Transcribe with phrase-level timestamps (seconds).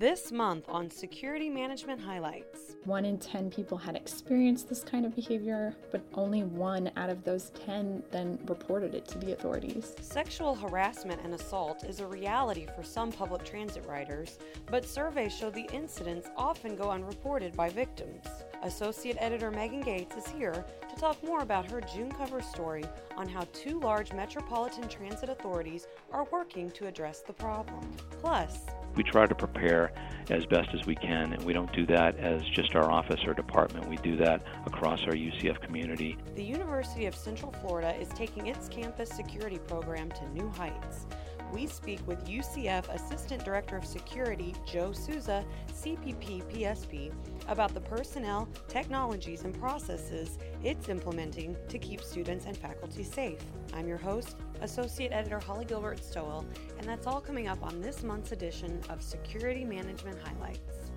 [0.00, 2.74] This month on Security Management Highlights.
[2.84, 7.22] One in 10 people had experienced this kind of behavior, but only one out of
[7.22, 9.94] those 10 then reported it to the authorities.
[10.00, 14.38] Sexual harassment and assault is a reality for some public transit riders,
[14.70, 18.24] but surveys show the incidents often go unreported by victims.
[18.62, 22.84] Associate editor Megan Gates is here to talk more about her June cover story
[23.18, 27.86] on how two large metropolitan transit authorities are working to address the problem.
[28.22, 28.60] Plus,
[28.96, 29.92] we try to prepare
[30.30, 33.34] as best as we can, and we don't do that as just our office or
[33.34, 33.88] department.
[33.88, 36.16] We do that across our UCF community.
[36.34, 41.06] The University of Central Florida is taking its campus security program to new heights
[41.52, 47.12] we speak with UCF Assistant Director of Security Joe Souza, CPP PSP,
[47.48, 53.40] about the personnel, technologies, and processes it's implementing to keep students and faculty safe.
[53.72, 56.44] I'm your host, Associate Editor Holly Gilbert Stowell,
[56.78, 60.90] and that's all coming up on this month's edition of Security Management Highlights.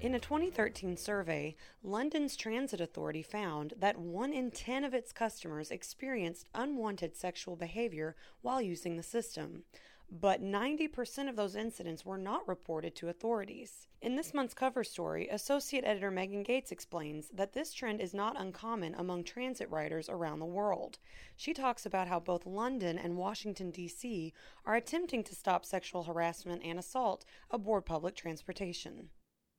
[0.00, 5.72] In a 2013 survey, London's Transit Authority found that 1 in 10 of its customers
[5.72, 9.64] experienced unwanted sexual behavior while using the system.
[10.10, 13.88] But 90% of those incidents were not reported to authorities.
[14.00, 18.40] In this month's cover story, Associate Editor Megan Gates explains that this trend is not
[18.40, 20.98] uncommon among transit riders around the world.
[21.36, 24.32] She talks about how both London and Washington, D.C.
[24.64, 29.10] are attempting to stop sexual harassment and assault aboard public transportation.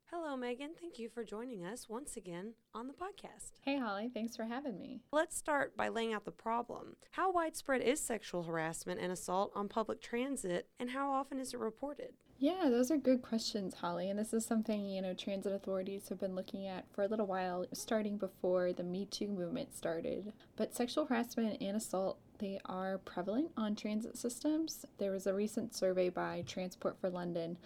[0.09, 0.69] Hello, Megan.
[0.79, 3.51] Thank you for joining us once again on the podcast.
[3.65, 4.09] Hey, Holly.
[4.13, 5.01] Thanks for having me.
[5.11, 6.95] Let's start by laying out the problem.
[7.11, 11.59] How widespread is sexual harassment and assault on public transit, and how often is it
[11.59, 12.13] reported?
[12.39, 14.09] Yeah, those are good questions, Holly.
[14.09, 17.27] And this is something, you know, transit authorities have been looking at for a little
[17.27, 20.31] while, starting before the Me Too movement started.
[20.55, 24.85] But sexual harassment and assault they are prevalent on transit systems.
[24.99, 27.57] There was a recent survey by Transport for London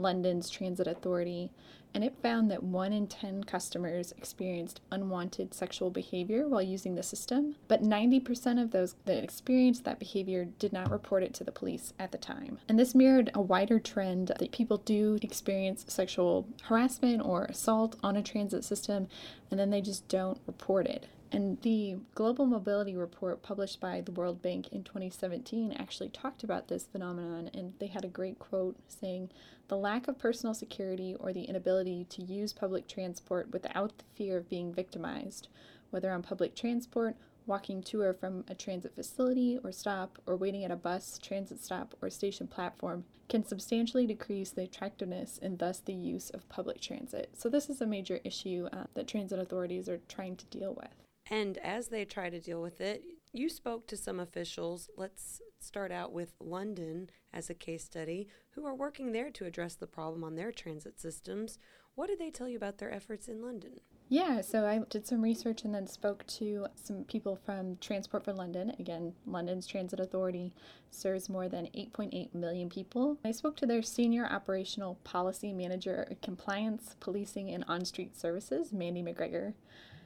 [0.00, 1.50] London's Transit Authority,
[1.92, 7.02] and it found that 1 in 10 customers experienced unwanted sexual behavior while using the
[7.02, 11.52] system, but 90% of those that experienced that behavior did not report it to the
[11.52, 12.58] police at the time.
[12.68, 18.16] And this mirrored a wider trend that people do experience sexual harassment or assault on
[18.16, 19.08] a transit system,
[19.50, 21.06] and then they just don't report it.
[21.32, 26.66] And the Global Mobility Report published by the World Bank in 2017 actually talked about
[26.66, 29.30] this phenomenon, and they had a great quote saying,
[29.68, 34.38] The lack of personal security or the inability to use public transport without the fear
[34.38, 35.46] of being victimized,
[35.90, 37.14] whether on public transport,
[37.46, 41.62] walking to or from a transit facility or stop, or waiting at a bus, transit
[41.62, 46.80] stop, or station platform, can substantially decrease the attractiveness and thus the use of public
[46.80, 47.30] transit.
[47.34, 50.90] So, this is a major issue uh, that transit authorities are trying to deal with.
[51.30, 54.90] And as they try to deal with it, you spoke to some officials.
[54.96, 59.76] Let's start out with London as a case study, who are working there to address
[59.76, 61.58] the problem on their transit systems.
[61.94, 63.80] What did they tell you about their efforts in London?
[64.08, 68.32] Yeah, so I did some research and then spoke to some people from Transport for
[68.32, 68.72] London.
[68.80, 70.52] Again, London's Transit Authority
[70.90, 73.18] serves more than 8.8 million people.
[73.24, 79.04] I spoke to their Senior Operational Policy Manager Compliance, Policing, and On Street Services, Mandy
[79.04, 79.54] McGregor.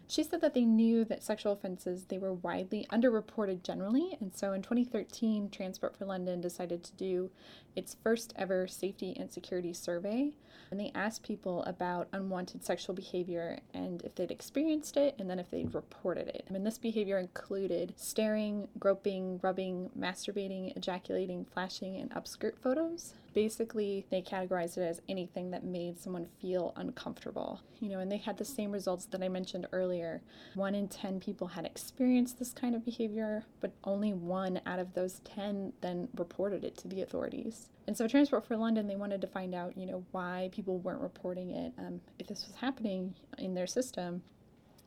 [0.06, 4.52] She said that they knew that sexual offenses they were widely underreported generally, and so
[4.52, 7.30] in 2013, Transport for London decided to do
[7.74, 10.32] its first ever safety and security survey.
[10.70, 15.38] And they asked people about unwanted sexual behavior and if they'd experienced it and then
[15.38, 16.44] if they'd reported it.
[16.48, 23.14] I mean, this behavior included staring, groping, rubbing, masturbating, ejaculating, flashing, and upskirt photos.
[23.34, 27.60] Basically, they categorized it as anything that made someone feel uncomfortable.
[27.80, 30.22] You know, and they had the same results that I mentioned earlier.
[30.54, 34.94] One in 10 people had experienced this kind of behavior, but only one out of
[34.94, 37.68] those 10 then reported it to the authorities.
[37.86, 41.02] And so Transport for London, they wanted to find out, you know, why people weren't
[41.02, 44.22] reporting it, um, if this was happening in their system.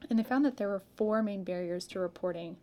[0.09, 2.57] And they found that there were four main barriers to reporting.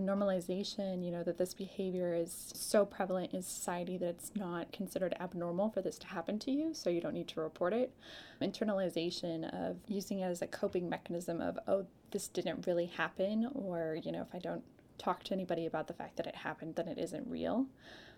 [0.00, 5.14] Normalization, you know, that this behavior is so prevalent in society that it's not considered
[5.20, 7.92] abnormal for this to happen to you, so you don't need to report it.
[8.40, 13.98] Internalization of using it as a coping mechanism of, oh, this didn't really happen, or,
[14.02, 14.64] you know, if I don't
[14.96, 17.66] talk to anybody about the fact that it happened, then it isn't real.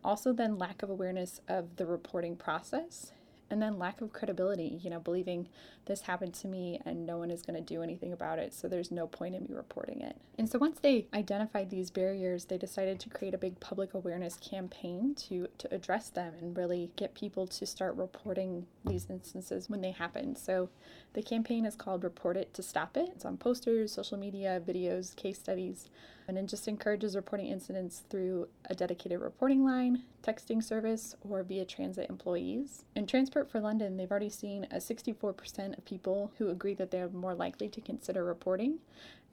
[0.05, 3.13] Also, then lack of awareness of the reporting process.
[3.51, 5.49] And then lack of credibility, you know, believing
[5.85, 8.69] this happened to me and no one is going to do anything about it, so
[8.69, 10.17] there's no point in me reporting it.
[10.39, 14.37] And so once they identified these barriers, they decided to create a big public awareness
[14.37, 19.83] campaign to, to address them and really get people to start reporting these instances when
[19.83, 20.35] they happen.
[20.37, 20.71] So
[21.13, 23.11] the campaign is called Report It to Stop It.
[23.15, 25.91] It's on posters, social media, videos, case studies.
[26.27, 31.65] And it just encourages reporting incidents through a dedicated reporting line, texting service, or via
[31.65, 32.85] transit employees.
[32.97, 37.11] In Transport for London, they've already seen a 64% of people who agree that they're
[37.11, 38.79] more likely to consider reporting,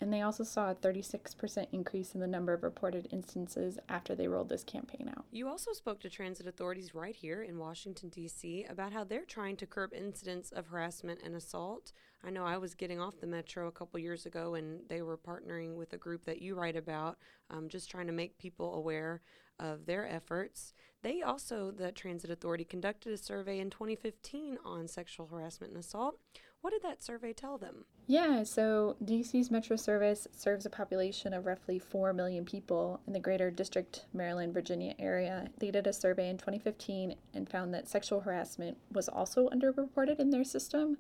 [0.02, 4.28] and they also saw a 36% increase in the number of reported instances after they
[4.28, 5.26] rolled this campaign out.
[5.32, 8.66] You also spoke to transit authorities right here in Washington, D.C.
[8.68, 11.94] about how they're trying to curb incidents of harassment and assault.
[12.24, 15.18] I know I was getting off the metro a couple years ago and they were
[15.18, 17.18] partnering with a group that you write about,
[17.52, 19.22] um, just trying to make people aware
[19.60, 20.74] of their efforts.
[21.04, 26.18] They also, the Transit Authority, conducted a survey in 2015 on sexual harassment and assault.
[26.62, 27.86] What did that survey tell them?
[28.06, 33.20] Yeah, so DC's Metro Service serves a population of roughly 4 million people in the
[33.20, 35.48] greater District, Maryland, Virginia area.
[35.58, 40.30] They did a survey in 2015 and found that sexual harassment was also underreported in
[40.30, 40.98] their system.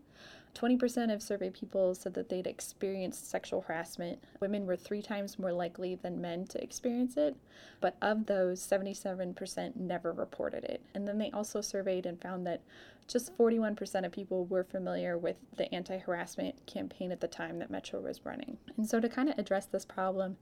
[0.55, 4.23] 20% of survey people said that they'd experienced sexual harassment.
[4.39, 7.35] Women were three times more likely than men to experience it,
[7.79, 10.81] but of those, 77% never reported it.
[10.93, 12.61] And then they also surveyed and found that
[13.07, 17.69] just 41% of people were familiar with the anti harassment campaign at the time that
[17.69, 18.57] Metro was running.
[18.77, 20.37] And so, to kind of address this problem,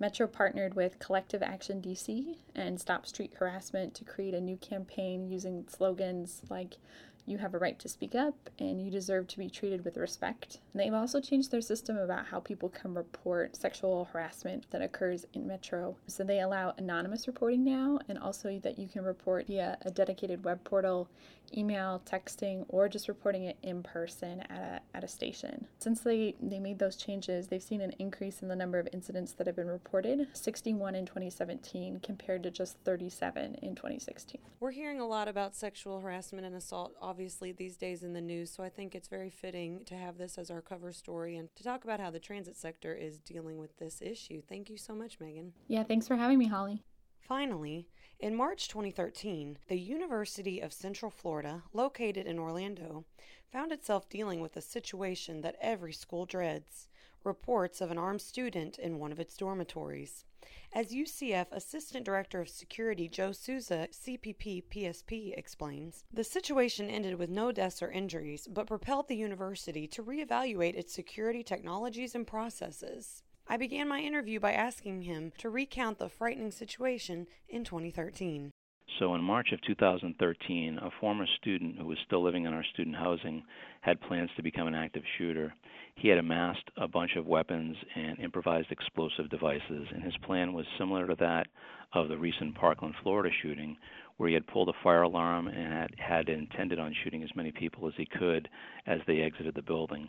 [0.00, 5.28] Metro partnered with Collective Action DC and Stop Street Harassment to create a new campaign
[5.28, 6.78] using slogans like
[7.26, 10.58] you have a right to speak up, and you deserve to be treated with respect.
[10.72, 15.26] And they've also changed their system about how people can report sexual harassment that occurs
[15.32, 15.96] in Metro.
[16.06, 20.44] So they allow anonymous reporting now, and also that you can report via a dedicated
[20.44, 21.08] web portal,
[21.56, 25.66] email, texting, or just reporting it in person at a, at a station.
[25.78, 29.32] Since they, they made those changes, they've seen an increase in the number of incidents
[29.32, 34.40] that have been reported 61 in 2017 compared to just 37 in 2016.
[34.60, 38.62] We're hearing a lot about sexual harassment and assault these days in the news, so
[38.62, 41.84] I think it's very fitting to have this as our cover story and to talk
[41.84, 44.42] about how the transit sector is dealing with this issue.
[44.48, 45.52] Thank you so much, Megan.
[45.68, 46.82] Yeah, thanks for having me, Holly.
[47.20, 47.88] Finally,
[48.20, 53.04] in March 2013, the University of Central Florida, located in Orlando,
[53.50, 56.88] found itself dealing with a situation that every school dreads
[57.24, 60.26] reports of an armed student in one of its dormitories.
[60.72, 67.30] As UCF Assistant Director of Security Joe Souza, CPP PSP, explains, the situation ended with
[67.30, 73.22] no deaths or injuries, but propelled the university to reevaluate its security technologies and processes.
[73.46, 78.50] I began my interview by asking him to recount the frightening situation in 2013.
[78.98, 82.96] So, in March of 2013, a former student who was still living in our student
[82.96, 83.42] housing
[83.80, 85.52] had plans to become an active shooter.
[85.96, 90.66] He had amassed a bunch of weapons and improvised explosive devices, and his plan was
[90.78, 91.46] similar to that
[91.92, 93.76] of the recent Parkland, Florida shooting,
[94.16, 97.50] where he had pulled a fire alarm and had, had intended on shooting as many
[97.52, 98.48] people as he could
[98.86, 100.08] as they exited the building.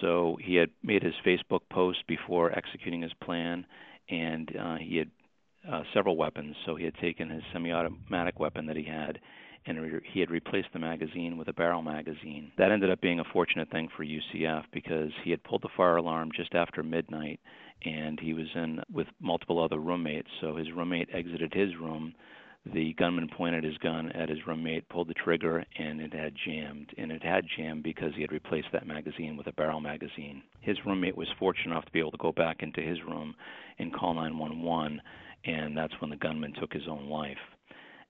[0.00, 3.64] So he had made his Facebook post before executing his plan,
[4.10, 5.10] and uh, he had
[5.70, 6.56] uh, several weapons.
[6.64, 9.18] So he had taken his semi-automatic weapon that he had,
[9.66, 12.52] and re- he had replaced the magazine with a barrel magazine.
[12.58, 15.96] That ended up being a fortunate thing for UCF because he had pulled the fire
[15.96, 17.40] alarm just after midnight,
[17.84, 20.28] and he was in with multiple other roommates.
[20.40, 22.14] So his roommate exited his room
[22.72, 26.92] the gunman pointed his gun at his roommate, pulled the trigger, and it had jammed.
[26.98, 30.42] And it had jammed because he had replaced that magazine with a barrel magazine.
[30.60, 33.36] His roommate was fortunate enough to be able to go back into his room
[33.78, 35.00] and call 911,
[35.46, 37.36] and that's when the gunman took his own life.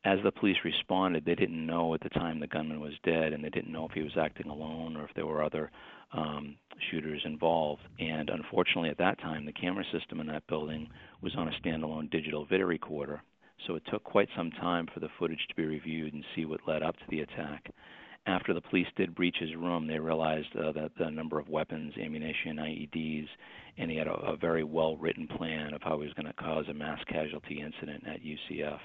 [0.05, 3.43] As the police responded, they didn't know at the time the gunman was dead, and
[3.43, 5.71] they didn't know if he was acting alone or if there were other
[6.13, 6.57] um,
[6.91, 7.83] shooters involved.
[7.99, 10.89] And unfortunately, at that time, the camera system in that building
[11.23, 13.23] was on a standalone digital video recorder
[13.67, 16.61] so it took quite some time for the footage to be reviewed and see what
[16.67, 17.71] led up to the attack.
[18.27, 21.95] After the police did breach his room, they realized uh, that the number of weapons,
[21.97, 23.29] ammunition, IEDs,
[23.79, 26.33] and he had a, a very well written plan of how he was going to
[26.33, 28.81] cause a mass casualty incident at UCF.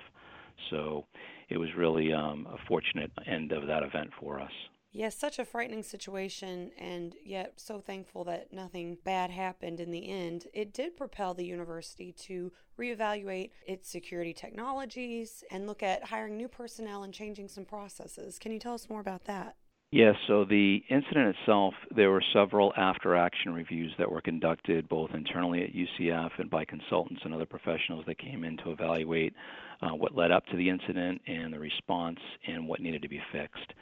[0.70, 1.06] So
[1.50, 4.52] it was really um, a fortunate end of that event for us.
[4.94, 10.10] Yes, such a frightening situation, and yet so thankful that nothing bad happened in the
[10.10, 10.48] end.
[10.54, 16.50] It did propel the university to reevaluate its security technologies and look at hiring new
[16.50, 18.38] personnel and changing some processes.
[18.38, 19.56] Can you tell us more about that?
[19.94, 25.12] Yes, so the incident itself, there were several after action reviews that were conducted both
[25.14, 29.34] internally at UCF and by consultants and other professionals that came in to evaluate
[29.82, 33.22] uh, what led up to the incident and the response and what needed to be
[33.34, 33.74] fixed.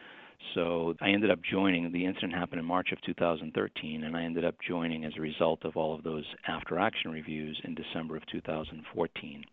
[0.56, 1.92] So I ended up joining.
[1.92, 5.64] The incident happened in March of 2013, and I ended up joining as a result
[5.64, 9.44] of all of those after action reviews in December of 2014.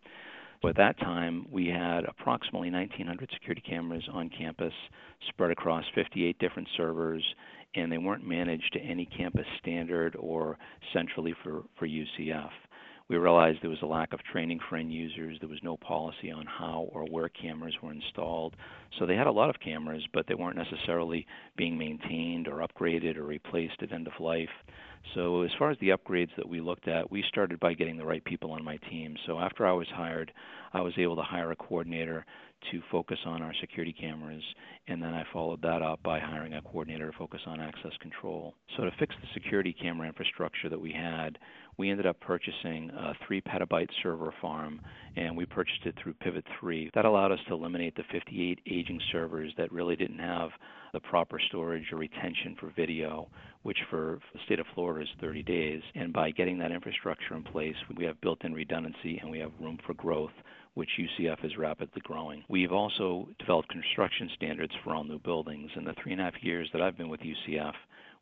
[0.61, 4.73] So at that time, we had approximately 1,900 security cameras on campus
[5.29, 7.23] spread across 58 different servers,
[7.75, 10.57] and they weren't managed to any campus standard or
[10.93, 12.49] centrally for, for UCF.
[13.09, 15.37] We realized there was a lack of training for end users.
[15.39, 18.55] There was no policy on how or where cameras were installed.
[18.99, 23.15] So they had a lot of cameras, but they weren't necessarily being maintained or upgraded
[23.15, 24.49] or replaced at end of life.
[25.15, 28.05] So as far as the upgrades that we looked at, we started by getting the
[28.05, 29.15] right people on my team.
[29.25, 30.33] So after I was hired,
[30.73, 32.25] I was able to hire a coordinator
[32.71, 34.43] to focus on our security cameras,
[34.87, 38.55] and then I followed that up by hiring a coordinator to focus on access control.
[38.75, 41.37] So to fix the security camera infrastructure that we had,
[41.77, 44.81] we ended up purchasing a three petabyte server farm,
[45.15, 46.91] and we purchased it through Pivot 3.
[46.95, 50.49] That allowed us to eliminate the 58 aging servers that really didn't have
[50.93, 53.27] the proper storage or retention for video,
[53.63, 55.81] which for the state of Florida is 30 days.
[55.95, 59.51] And by getting that infrastructure in place, we have built in redundancy and we have
[59.59, 60.31] room for growth
[60.77, 62.43] which UCF is rapidly growing.
[62.49, 65.71] We've also developed construction standards for all new buildings.
[65.75, 67.73] In the three and a half years that I've been with UCF,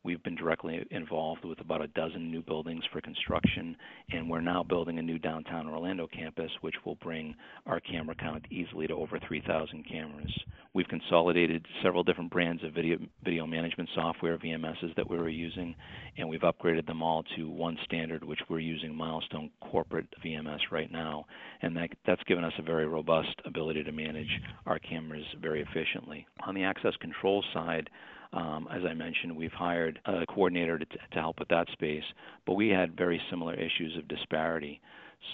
[0.06, 3.76] We've been directly involved with about a dozen new buildings for construction,
[4.12, 7.34] and we're now building a new downtown Orlando campus, which will bring
[7.66, 10.32] our camera count easily to over 3,000 cameras.
[10.74, 15.74] We've consolidated several different brands of video, video management software, VMSs, that we were using,
[16.16, 20.90] and we've upgraded them all to one standard, which we're using Milestone Corporate VMS right
[20.90, 21.26] now.
[21.62, 26.26] And that, that's given us a very robust ability to manage our cameras very efficiently.
[26.46, 27.88] On the access control side,
[28.32, 32.04] um, as I mentioned, we've hired a coordinator to, to help with that space,
[32.44, 34.80] but we had very similar issues of disparity.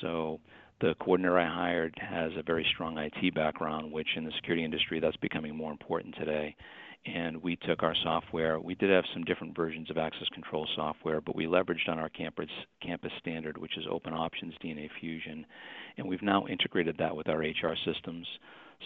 [0.01, 0.41] So
[0.81, 5.01] the coordinator I hired has a very strong IT background, which in the security industry
[5.01, 6.55] that's becoming more important today.
[7.04, 8.61] And we took our software.
[8.61, 12.09] We did have some different versions of access control software, but we leveraged on our
[12.09, 12.49] campus
[12.80, 15.44] campus standard, which is Open Options DNA Fusion,
[15.97, 18.26] and we've now integrated that with our HR systems.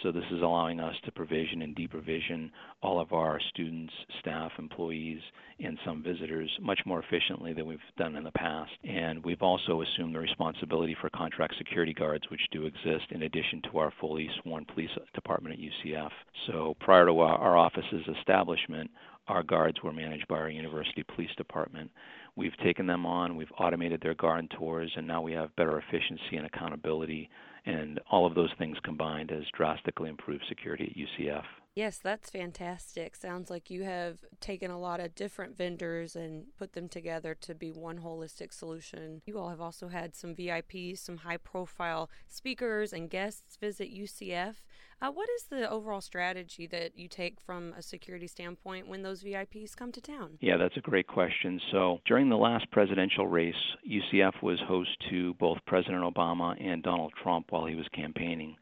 [0.03, 2.51] So this is allowing us to provision and deprovision
[2.81, 5.19] all of our students, staff, employees,
[5.59, 8.71] and some visitors much more efficiently than we've done in the past.
[8.83, 13.61] And we've also assumed the responsibility for contract security guards, which do exist in addition
[13.71, 16.11] to our fully sworn police department at UCF.
[16.45, 18.91] So prior to our, office's establishment,
[19.27, 21.89] our guards were managed by our university police department.
[22.35, 26.37] We've taken them on, we've automated their guard tours, and now we have better efficiency
[26.37, 27.29] and accountability
[27.67, 31.43] and all of those things combined has drastically improved security at UCF.
[31.77, 33.15] Yes, that's fantastic.
[33.15, 37.53] Sounds like you have taken a lot of different vendors and put them together to
[37.53, 39.21] be one holistic solution.
[39.27, 44.55] You all have also had some VIPs, some high profile speakers and guests visit UCF.
[44.99, 49.23] Uh, what is the overall strategy that you take from a security standpoint when those
[49.23, 50.39] VIPs come to town?
[50.41, 51.61] Yeah, that's a great question.
[51.71, 53.53] So, during the last presidential race,
[53.87, 58.55] UCF was host to both President Obama and Donald Trump while he was campaigning.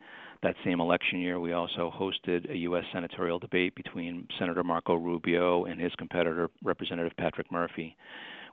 [0.45, 2.83] That same election year, we also hosted a U.S.
[2.93, 7.97] senatorial debate between Senator Marco Rubio and his competitor, Representative Patrick Murphy.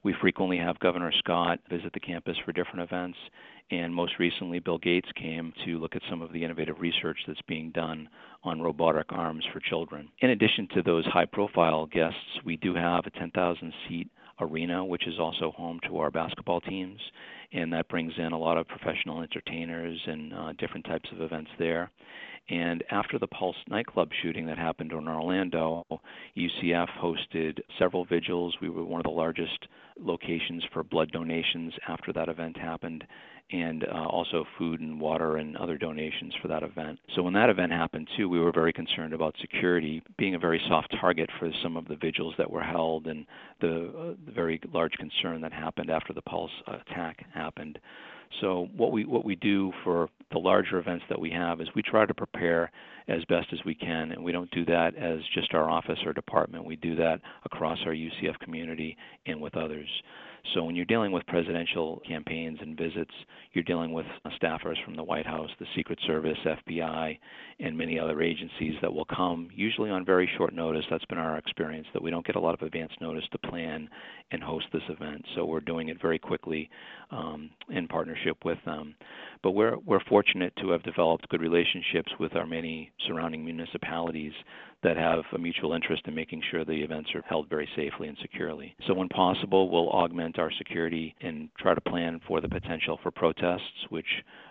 [0.03, 3.19] We frequently have Governor Scott visit the campus for different events,
[3.71, 7.43] and most recently, Bill Gates came to look at some of the innovative research that's
[7.47, 8.09] being done
[8.43, 10.09] on robotic arms for children.
[10.21, 14.09] In addition to those high profile guests, we do have a 10,000 seat
[14.41, 17.01] arena, which is also home to our basketball teams,
[17.53, 21.51] and that brings in a lot of professional entertainers and uh, different types of events
[21.59, 21.91] there.
[22.49, 25.85] And after the Pulse nightclub shooting that happened in Orlando,
[26.37, 28.55] UCF hosted several vigils.
[28.61, 29.69] We were one of the largest
[29.99, 33.05] locations for blood donations after that event happened
[33.51, 36.99] and uh, also food and water and other donations for that event.
[37.15, 40.61] So when that event happened too, we were very concerned about security being a very
[40.69, 43.27] soft target for some of the vigils that were held and
[43.61, 47.79] the, uh, the very large concern that happened after the Pulse attack happened.
[48.41, 51.83] So what we what we do for the larger events that we have is we
[51.83, 52.71] try to prepare
[53.09, 56.13] as best as we can, and we don't do that as just our office or
[56.13, 56.65] department.
[56.65, 58.97] We do that across our UCF community
[59.27, 59.89] and with others.
[60.55, 63.13] So when you're dealing with presidential campaigns and visits,
[63.53, 64.07] you're dealing with
[64.43, 67.19] staffers from the White House, the Secret Service, FBI,
[67.61, 70.85] and many other agencies that will come, usually on very short notice.
[70.91, 73.89] That's been our experience, that we don't get a lot of advance notice to plan
[74.31, 75.25] and host this event.
[75.35, 76.69] So we're doing it very quickly
[77.11, 78.95] um, in partnership with them.
[79.43, 84.33] But we're, we're fortunate to have developed good relationships with our many surrounding municipalities
[84.83, 88.17] that have a mutual interest in making sure the events are held very safely and
[88.21, 88.75] securely.
[88.87, 93.11] So, when possible, we'll augment our security and try to plan for the potential for
[93.11, 94.07] protests, which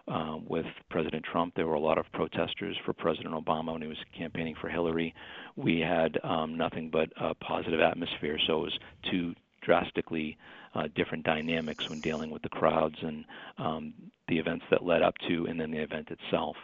[0.07, 3.87] uh, with President Trump, there were a lot of protesters for President Obama when he
[3.87, 5.13] was campaigning for Hillary.
[5.55, 10.37] We had um, nothing but a positive atmosphere, so it was two drastically
[10.73, 13.25] uh, different dynamics when dealing with the crowds and
[13.57, 13.93] um,
[14.27, 16.55] the events that led up to, and then the event itself.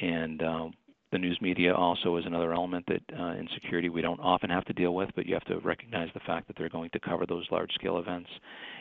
[0.00, 0.68] And uh,
[1.10, 4.64] The news media also is another element that uh, in security we don't often have
[4.66, 7.24] to deal with, but you have to recognize the fact that they're going to cover
[7.24, 8.28] those large scale events,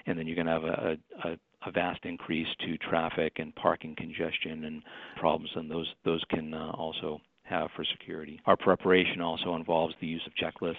[0.06, 3.96] and then you're going to have a, a, a vast increase to traffic and parking
[3.96, 4.84] congestion and
[5.16, 8.42] problems, and those those can uh, also have for security.
[8.46, 10.76] Our preparation also involves the use of checklists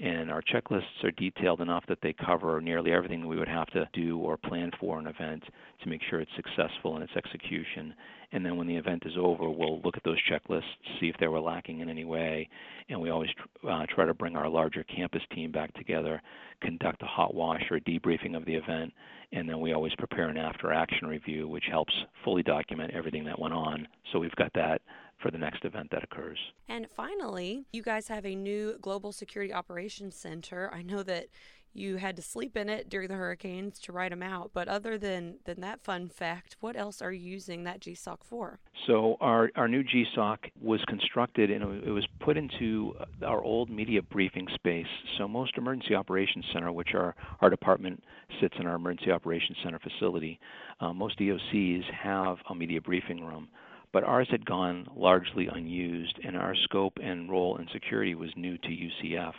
[0.00, 3.88] and our checklists are detailed enough that they cover nearly everything we would have to
[3.92, 5.42] do or plan for an event
[5.82, 7.94] to make sure it's successful in its execution.
[8.32, 10.62] And then when the event is over, we'll look at those checklists,
[10.98, 12.48] see if they were lacking in any way,
[12.88, 13.30] and we always
[13.68, 16.20] uh, try to bring our larger campus team back together,
[16.60, 18.92] conduct a hot wash or a debriefing of the event,
[19.32, 23.38] and then we always prepare an after action review, which helps fully document everything that
[23.38, 23.86] went on.
[24.12, 24.82] So we've got that
[25.24, 26.38] for the next event that occurs.
[26.68, 30.70] And finally, you guys have a new Global Security Operations Center.
[30.70, 31.28] I know that
[31.72, 34.50] you had to sleep in it during the hurricanes to write them out.
[34.52, 38.60] But other than, than that fun fact, what else are you using that GSOC for?
[38.86, 42.94] So our, our new GSOC was constructed and it was put into
[43.26, 44.86] our old media briefing space.
[45.16, 48.04] So most emergency operations center, which our, our department
[48.42, 50.38] sits in our emergency operations center facility,
[50.80, 53.48] uh, most EOCs have a media briefing room
[53.94, 58.58] but ours had gone largely unused, and our scope and role in security was new
[58.58, 59.32] to UCF.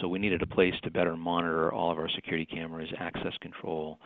[0.00, 3.98] So we needed a place to better monitor all of our security cameras, access control.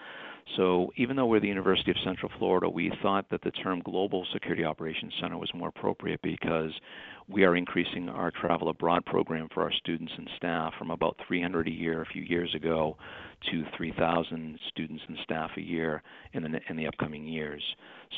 [0.56, 4.26] So even though we're the University of Central Florida, we thought that the term Global
[4.32, 6.72] Security Operations Center was more appropriate because
[7.28, 11.68] we are increasing our travel abroad program for our students and staff from about 300
[11.68, 12.96] a year a few years ago
[13.50, 17.62] to 3,000 students and staff a year in the in the upcoming years.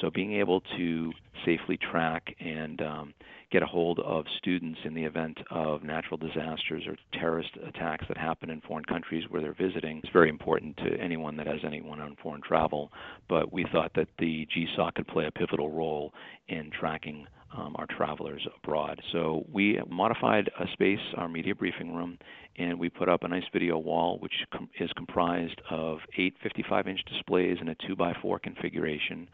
[0.01, 1.13] So being able to
[1.45, 3.15] safely track and um,
[3.55, 8.17] get a hold of students in the event of natural disasters or terrorist attacks that
[8.17, 12.01] happen in foreign countries where they're visiting is very important to anyone that has anyone
[12.01, 12.91] on foreign travel.
[13.29, 16.13] But we thought that the GSOC could play a pivotal role
[16.49, 19.01] in tracking um, our travelers abroad.
[19.13, 22.19] So we modified a space, our media briefing room,
[22.59, 27.05] and we put up a nice video wall, which com- is comprised of eight 55-inch
[27.05, 29.29] displays in a 2x4 configuration,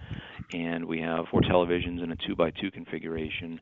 [0.52, 3.58] and we have four televisions in a 2x2 configuration,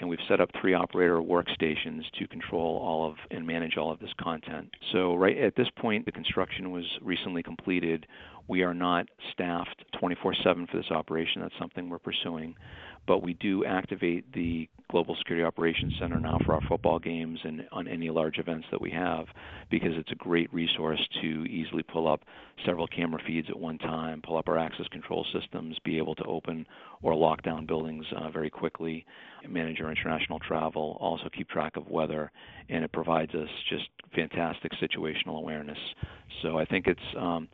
[0.00, 4.00] and we've set up three operator workstations to control all of and manage all of
[4.00, 4.70] this content.
[4.92, 8.06] So right at this point, the construction was recently completed.
[8.48, 11.40] We are not staffed 24/7 for this operation.
[11.42, 12.56] That's something we're pursuing,
[13.06, 17.66] but we do activate the Global Security Operations Center now for our football games and
[17.72, 19.26] on any large events that we have
[19.70, 22.20] because it's a great resource to easily pull up
[22.64, 26.24] several camera feeds at one time, pull up our access control systems, be able to
[26.24, 26.66] open
[27.02, 29.04] or lock down buildings uh, very quickly,
[29.48, 32.30] manage our international travel, also keep track of weather,
[32.68, 35.78] and it provides us just fantastic situational awareness.
[36.42, 37.48] So I think it's um,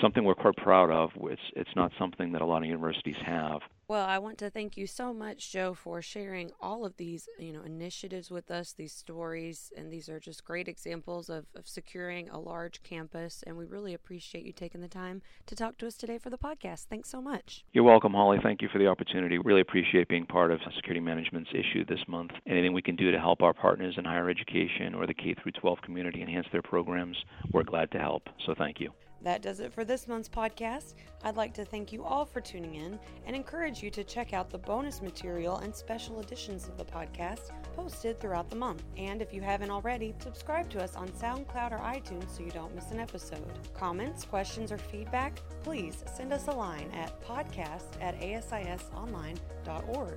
[0.00, 1.10] something we're quite proud of.
[1.30, 3.60] It's it's not something that a lot of universities have.
[3.90, 7.52] Well, I want to thank you so much, Joe, for sharing all of these, you
[7.52, 12.28] know, initiatives with us, these stories, and these are just great examples of, of securing
[12.28, 13.42] a large campus.
[13.44, 16.38] And we really appreciate you taking the time to talk to us today for the
[16.38, 16.84] podcast.
[16.84, 17.64] Thanks so much.
[17.72, 18.38] You're welcome, Holly.
[18.40, 19.38] Thank you for the opportunity.
[19.38, 22.30] Really appreciate being part of Security Management's issue this month.
[22.46, 25.50] Anything we can do to help our partners in higher education or the K through
[25.60, 27.16] 12 community enhance their programs,
[27.50, 28.28] we're glad to help.
[28.46, 28.92] So thank you.
[29.22, 30.94] That does it for this month's podcast.
[31.22, 34.48] I'd like to thank you all for tuning in and encourage you to check out
[34.48, 38.82] the bonus material and special editions of the podcast posted throughout the month.
[38.96, 42.74] And if you haven't already, subscribe to us on SoundCloud or iTunes so you don't
[42.74, 43.46] miss an episode.
[43.74, 50.14] Comments, questions, or feedback, please send us a line at podcast at asisonline.org.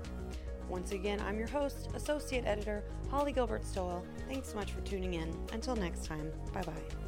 [0.69, 4.05] Once again, I'm your host, Associate Editor Holly Gilbert Stowell.
[4.29, 5.37] Thanks so much for tuning in.
[5.51, 7.02] Until next time, bye bye.